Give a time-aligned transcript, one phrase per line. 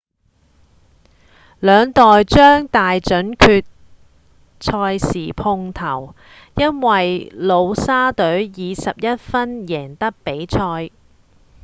[1.59, 3.63] 兩隊將在大準決
[4.59, 6.15] 賽時碰頭
[6.57, 10.89] 因為努沙隊以11分贏得比賽